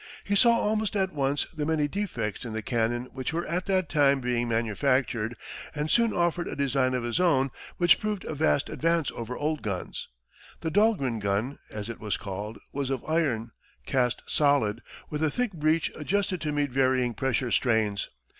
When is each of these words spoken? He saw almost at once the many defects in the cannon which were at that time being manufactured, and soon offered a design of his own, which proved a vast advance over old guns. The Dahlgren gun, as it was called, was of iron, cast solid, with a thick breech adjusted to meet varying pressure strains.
He 0.23 0.33
saw 0.35 0.57
almost 0.57 0.95
at 0.95 1.13
once 1.13 1.45
the 1.53 1.63
many 1.63 1.87
defects 1.87 2.43
in 2.43 2.53
the 2.53 2.63
cannon 2.63 3.09
which 3.13 3.33
were 3.33 3.45
at 3.45 3.67
that 3.67 3.87
time 3.87 4.19
being 4.19 4.47
manufactured, 4.49 5.35
and 5.75 5.91
soon 5.91 6.11
offered 6.11 6.47
a 6.47 6.55
design 6.55 6.95
of 6.95 7.03
his 7.03 7.19
own, 7.19 7.51
which 7.77 7.99
proved 7.99 8.25
a 8.25 8.33
vast 8.33 8.67
advance 8.67 9.11
over 9.11 9.37
old 9.37 9.61
guns. 9.61 10.07
The 10.61 10.71
Dahlgren 10.71 11.19
gun, 11.19 11.59
as 11.69 11.87
it 11.87 11.99
was 11.99 12.17
called, 12.17 12.57
was 12.73 12.89
of 12.89 13.05
iron, 13.07 13.51
cast 13.85 14.23
solid, 14.25 14.81
with 15.11 15.21
a 15.23 15.29
thick 15.29 15.53
breech 15.53 15.91
adjusted 15.95 16.41
to 16.41 16.51
meet 16.51 16.71
varying 16.71 17.13
pressure 17.13 17.51
strains. 17.51 18.09